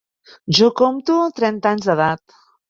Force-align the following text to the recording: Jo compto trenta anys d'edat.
Jo 0.59 0.69
compto 0.81 1.17
trenta 1.41 1.75
anys 1.75 1.87
d'edat. 1.91 2.37